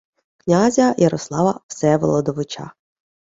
князя 0.41 0.87
Ярослава 0.99 1.53
Всеволодовича 1.67 2.71